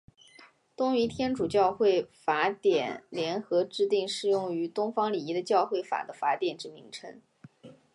[0.75, 7.21] 东仪天主教会法典联合制定适用于东方礼仪的教会法的法典之名称。